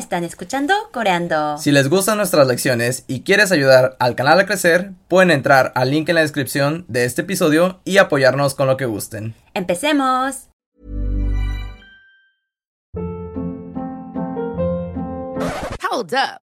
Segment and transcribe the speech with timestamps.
[0.00, 1.58] están escuchando Coreando.
[1.58, 5.90] Si les gustan nuestras lecciones y quieres ayudar al canal a crecer, pueden entrar al
[5.90, 9.34] link en la descripción de este episodio y apoyarnos con lo que gusten.
[9.54, 10.48] ¡Empecemos!
[15.92, 16.49] Hold up.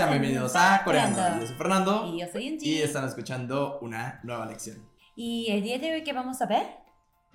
[0.00, 1.16] sean bienvenidos a Coreando.
[1.16, 1.40] Coreando.
[1.40, 2.68] Yo soy Fernando Y yo soy Angie.
[2.68, 4.88] y están escuchando una nueva lección.
[5.14, 6.66] ¿Y el día de hoy qué vamos a ver?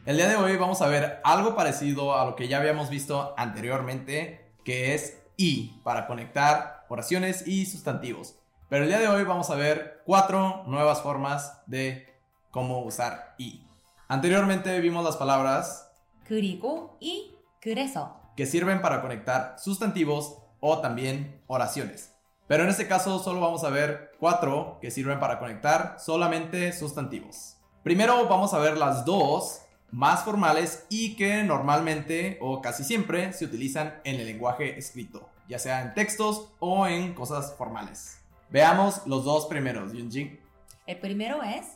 [0.05, 3.35] El día de hoy vamos a ver algo parecido a lo que ya habíamos visto
[3.37, 8.35] anteriormente, que es y para conectar oraciones y sustantivos.
[8.69, 12.07] Pero el día de hoy vamos a ver cuatro nuevas formas de
[12.49, 13.67] cómo usar y.
[14.07, 15.87] Anteriormente vimos las palabras
[16.27, 22.14] 그리고 이 그래서 que sirven para conectar sustantivos o también oraciones.
[22.46, 27.56] Pero en este caso solo vamos a ver cuatro que sirven para conectar solamente sustantivos.
[27.82, 33.44] Primero vamos a ver las dos más formales y que normalmente o casi siempre se
[33.44, 38.20] utilizan en el lenguaje escrito, ya sea en textos o en cosas formales.
[38.50, 40.38] Veamos los dos primeros, Yunji.
[40.86, 41.66] El primero es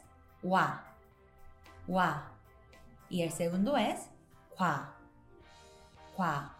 [0.43, 0.85] wa,
[1.89, 2.31] wa,
[3.09, 3.99] y el segundo es
[4.57, 4.95] kwa,
[6.15, 6.60] kwa.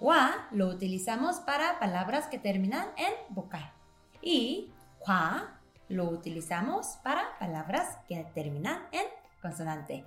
[0.00, 3.72] 와 lo utilizamos para palabras que terminan en vocal.
[4.20, 4.72] Y
[5.04, 5.58] 과
[5.88, 9.04] lo utilizamos para palabras que terminan en
[9.40, 10.04] consonante.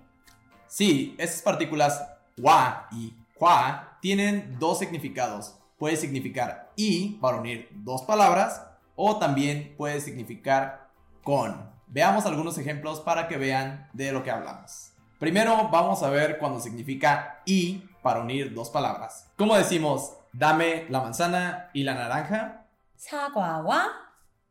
[0.67, 2.05] Sí, esas partículas
[2.37, 5.55] wa y qua tienen dos significados.
[5.77, 10.89] Puede significar y para unir dos palabras o también puede significar
[11.23, 11.71] con.
[11.87, 14.91] Veamos algunos ejemplos para que vean de lo que hablamos.
[15.19, 19.30] Primero vamos a ver cuando significa y para unir dos palabras.
[19.36, 22.66] ¿Cómo decimos dame la manzana y la naranja?
[22.96, 23.90] 사과와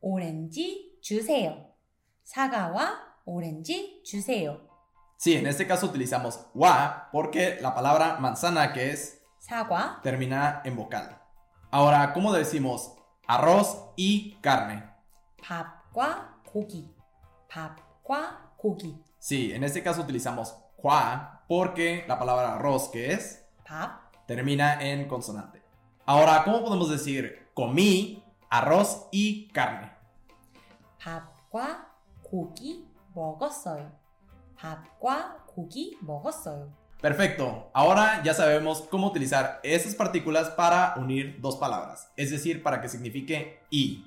[0.01, 1.73] 오렌지 주세요.
[2.23, 4.59] 사과와 오렌지 주세요.
[5.17, 10.75] Sí, en este caso utilizamos wa porque la palabra manzana que es 사과, termina en
[10.75, 11.17] vocal.
[11.71, 12.93] Ahora, ¿cómo decimos
[13.27, 14.83] arroz y carne?
[15.41, 16.93] 밥과 고기.
[17.49, 19.01] 밥과 고기.
[19.19, 25.07] Sí, en este caso utilizamos qua porque la palabra arroz que es 밥, termina en
[25.07, 25.61] consonante.
[26.05, 29.91] Ahora, ¿cómo podemos decir comí arroz y carne?
[30.99, 31.85] 밥과
[32.21, 33.91] 고기 먹었어요.
[34.55, 36.71] 밥과 고기 먹었어요.
[37.01, 42.79] Perfecto, ahora ya sabemos cómo utilizar esas partículas para unir dos palabras, es decir, para
[42.79, 44.05] que signifique y.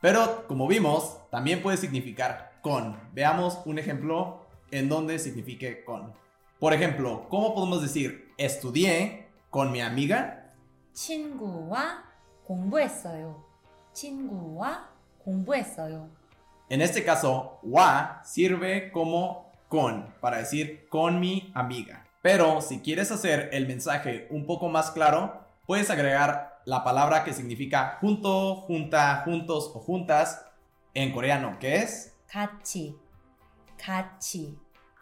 [0.00, 2.98] Pero, como vimos, también puede significar con.
[3.12, 6.14] Veamos un ejemplo en donde signifique con.
[6.60, 10.42] Por ejemplo, ¿cómo podemos decir estudié con mi amiga?
[10.92, 12.02] 친구와
[12.44, 13.44] 공부했어요.
[13.92, 14.88] 친구와
[15.18, 16.08] 공부했어요.
[16.70, 22.06] En este caso, wa sirve como con, para decir con mi amiga.
[22.22, 27.32] Pero si quieres hacer el mensaje un poco más claro, puedes agregar la palabra que
[27.32, 30.44] significa junto, junta, juntos o juntas
[30.94, 32.16] en coreano, que es...
[32.26, 32.96] 같이,
[33.78, 34.58] 같이.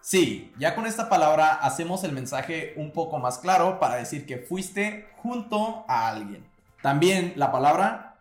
[0.08, 4.38] Sí, ya con esta palabra hacemos el mensaje un poco más claro para decir que
[4.38, 6.46] fuiste junto a alguien.
[6.82, 8.20] También la palabra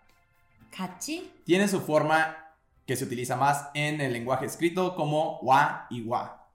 [0.72, 2.38] 같이 tiene su forma
[2.88, 6.48] que se utiliza más en el lenguaje escrito como wa y wa,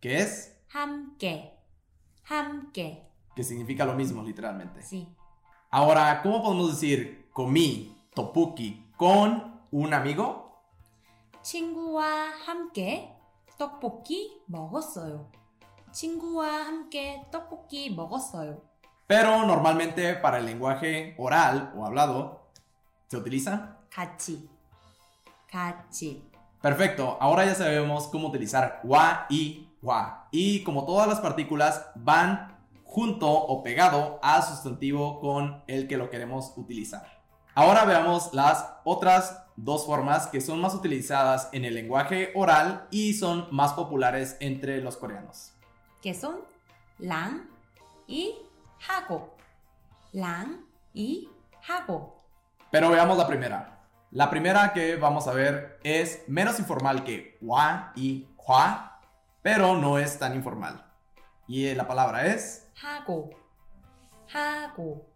[0.00, 1.52] que es 함께,
[2.28, 3.06] 함께.
[3.36, 4.82] que significa lo mismo literalmente.
[4.82, 5.08] Sí.
[5.70, 10.50] Ahora, ¿cómo podemos decir comí topuki con un amigo?
[11.42, 13.13] 친구와 함께
[13.58, 15.30] 떡볶이 먹었어요.
[15.92, 18.62] 친구와 함께 떡볶이 먹었어요.
[19.06, 22.52] Pero normalmente para el lenguaje oral o hablado
[23.08, 23.76] se utiliza.
[23.90, 24.48] 같이,
[25.50, 26.30] 같이.
[26.62, 30.28] Perfecto, ahora ya sabemos cómo utilizar wa y wa.
[30.30, 36.10] Y como todas las partículas van junto o pegado a sustantivo con el que lo
[36.10, 37.20] queremos utilizar.
[37.54, 43.13] Ahora veamos las otras dos formas que son más utilizadas en el lenguaje oral y
[43.13, 45.53] son más populares entre los coreanos.
[46.01, 46.41] Que son
[46.99, 47.49] lang
[48.07, 48.35] y
[48.89, 49.35] hago.
[50.11, 51.29] Lang y
[51.67, 52.23] hago.
[52.71, 53.87] Pero veamos la primera.
[54.11, 59.01] La primera que vamos a ver es menos informal que wa y hua,
[59.41, 60.85] pero no es tan informal.
[61.47, 63.29] Y la palabra es hago.
[64.33, 65.14] Hago.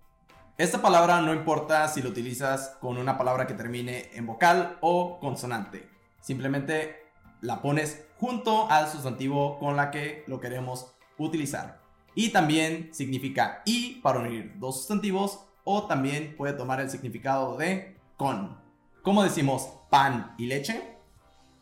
[0.59, 5.17] Esta palabra no importa si lo utilizas con una palabra que termine en vocal o
[5.17, 5.89] consonante.
[6.19, 11.79] Simplemente la pones junto al sustantivo con la que lo queremos utilizar.
[12.13, 17.95] Y también significa y para unir dos sustantivos o también puede tomar el significado de
[18.17, 18.59] con.
[19.01, 20.81] ¿Cómo decimos pan y leche?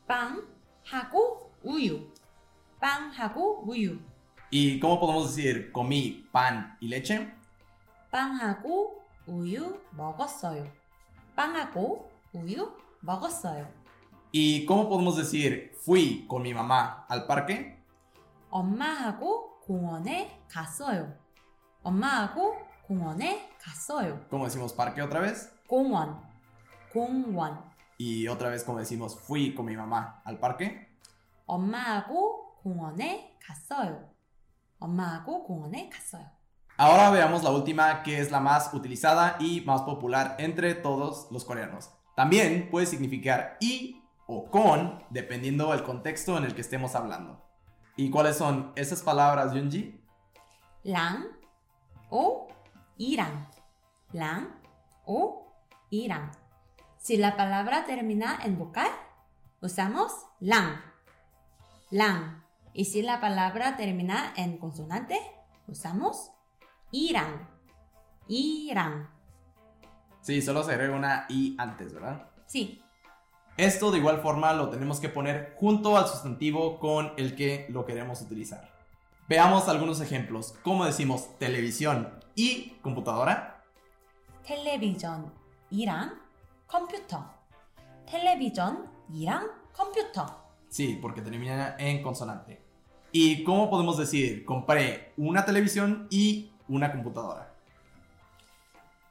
[0.08, 0.40] Pan,
[0.92, 2.12] haku, uyu.
[2.80, 4.00] Pan, haku, uyu.
[4.50, 7.37] ¿Y cómo podemos decir comí pan y leche?
[8.11, 10.67] 빵하고 우유 먹었어요.
[11.37, 13.67] 빵하고 우유 먹었어요.
[14.35, 17.79] ¿Y cómo podemos decir fui con mi mamá al parque?
[18.51, 21.15] 엄마하고 공원에 갔어요.
[21.83, 24.21] 엄마하고 공원에 갔어요.
[24.31, 25.51] ¿Cómo decimos parque otra vez?
[25.67, 26.21] 공원.
[26.93, 27.63] 공원.
[27.99, 30.89] Y otra vez como decimos fui con mi mamá al parque.
[31.47, 34.09] 엄마하고 공원에 갔어요.
[34.79, 36.27] 엄마하고 공원에 갔어요.
[36.80, 41.44] Ahora veamos la última, que es la más utilizada y más popular entre todos los
[41.44, 41.90] coreanos.
[42.16, 47.44] También puede significar y o con, dependiendo del contexto en el que estemos hablando.
[47.96, 50.00] ¿Y cuáles son esas palabras, Yunji?
[50.84, 51.26] Lang
[52.12, 52.48] o
[52.98, 53.50] irán.
[54.12, 54.48] Lang
[55.06, 55.52] o
[55.90, 56.30] irán.
[57.00, 58.92] Si la palabra termina en vocal,
[59.62, 60.80] usamos lang.
[61.90, 62.44] Lang.
[62.74, 65.20] Y si la palabra termina en consonante,
[65.68, 66.34] usamos
[66.92, 67.48] Irán.
[68.28, 69.10] Irán.
[70.22, 72.30] Sí, solo se agrega una i antes, ¿verdad?
[72.46, 72.82] Sí.
[73.58, 77.86] Esto de igual forma lo tenemos que poner junto al sustantivo con el que lo
[77.86, 78.72] queremos utilizar.
[79.28, 80.54] Veamos algunos ejemplos.
[80.64, 83.64] ¿Cómo decimos televisión y computadora?
[84.46, 85.34] Televisión,
[85.72, 86.14] Irán,
[86.68, 87.20] computer.
[88.10, 89.44] Televisión, Irán,
[89.76, 90.24] computer.
[90.70, 92.62] Sí, porque termina en consonante.
[93.12, 94.46] ¿Y cómo podemos decir?
[94.46, 97.48] Compré una televisión y una computadora?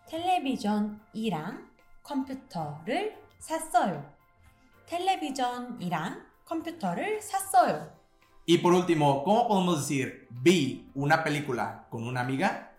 [0.08, 1.69] 텔레비전이랑
[2.03, 4.12] 컴퓨터를 샀어요.
[4.87, 7.93] 텔레비전이랑 컴퓨터를 샀어요.
[8.49, 12.70] Y por último, ¿cómo podemos decir vi una película con una amiga?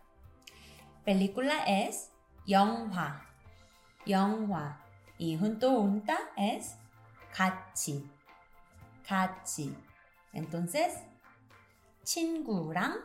[1.03, 2.09] película es
[2.47, 3.21] 영화.
[4.07, 4.77] 영화.
[5.19, 6.77] Y junto junta es
[7.33, 8.07] 같이.
[9.05, 9.75] 같이.
[10.33, 11.03] Entonces,
[12.03, 13.03] 친구랑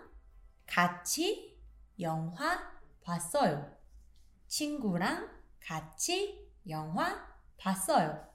[0.66, 1.51] 같이
[1.99, 2.59] 영화
[3.03, 3.65] 봤어요.
[4.47, 5.29] 친구랑
[5.59, 7.25] 같이 영화
[7.57, 8.25] 봤어요.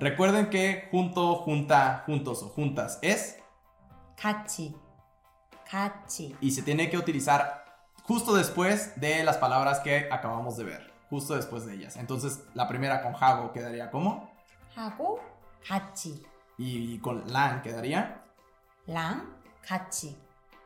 [0.00, 3.38] Recuerden que junto, junta, juntos o juntas es
[4.16, 4.74] 같이.
[5.66, 6.36] 같이.
[6.40, 7.64] y se tiene que utilizar
[8.02, 11.96] justo después de las palabras que acabamos de ver, justo después de ellas.
[11.96, 14.30] Entonces, la primera con hago quedaría como
[14.76, 15.20] 하고
[15.66, 16.22] 같이.
[16.58, 18.22] y con lan quedaría
[18.86, 20.16] 랑 같이.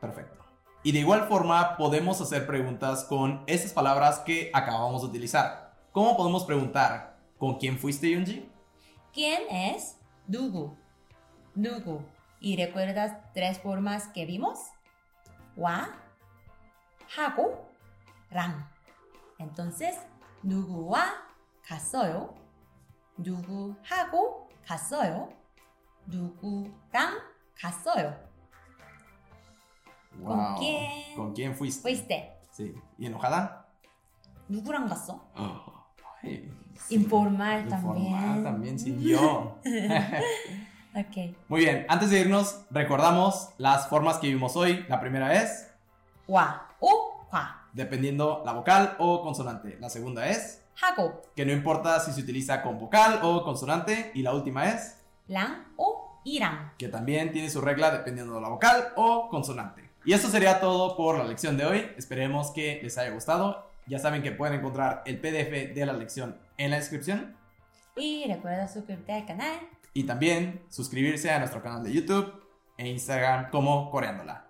[0.00, 0.41] perfecto.
[0.82, 5.74] Y de igual forma podemos hacer preguntas con esas palabras que acabamos de utilizar.
[5.92, 8.48] ¿Cómo podemos preguntar con quién fuiste Yunji?
[9.12, 9.96] ¿Quién es?
[10.26, 10.76] 누구.
[11.54, 12.02] 누구.
[12.40, 14.58] ¿Y recuerdas tres formas que vimos?
[15.56, 15.88] 와,
[17.16, 17.68] 하고,
[18.30, 18.68] 랑.
[19.40, 19.96] Entonces,
[20.42, 21.14] 누구와
[21.62, 22.34] 갔어요.
[23.16, 25.28] 누구하고 갔어요.
[26.06, 27.20] 누구랑
[27.56, 28.16] 갔어요.
[30.20, 30.56] Wow.
[30.58, 31.16] quién?
[31.16, 31.82] ¿Con quién fuiste?
[31.82, 32.32] Fuiste.
[32.50, 32.74] Sí.
[32.98, 33.66] ¿Y enojada?
[34.50, 35.20] 누구랑 갔어?
[36.22, 36.94] Ay, sí.
[36.94, 38.44] Informal Informal también.
[38.44, 39.58] también, sí, yo.
[40.94, 41.36] Ok.
[41.48, 44.84] Muy bien, antes de irnos, recordamos las formas que vimos hoy.
[44.88, 45.70] La primera es
[46.26, 47.68] 와, 오, 과.
[47.72, 49.76] dependiendo la vocal o consonante.
[49.80, 54.10] La segunda es 하고, que no importa si se utiliza con vocal o consonante.
[54.14, 54.96] Y la última es
[55.28, 56.72] 랑, 오, 이랑.
[56.78, 59.88] que también tiene su regla dependiendo de la vocal o consonante.
[60.05, 61.91] Y eso sería todo por la lección de hoy.
[61.97, 63.69] Esperemos que les haya gustado.
[63.87, 67.37] Ya saben que pueden encontrar el PDF de la lección en la descripción.
[67.95, 69.59] Y recuerda suscribirte al canal.
[69.93, 72.33] Y también suscribirse a nuestro canal de YouTube
[72.77, 74.47] e Instagram como Coreándola.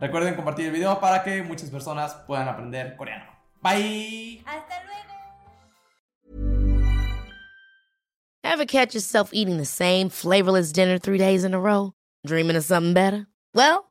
[0.00, 3.24] Recuerden compartir el video para que muchas personas puedan aprender coreano.
[3.62, 4.42] Bye.
[4.44, 5.06] ¡Hasta luego!
[8.42, 11.92] Ever catch yourself eating the same flavorless dinner three days in a row?
[12.26, 13.26] Dreaming of something better?
[13.54, 13.90] Well,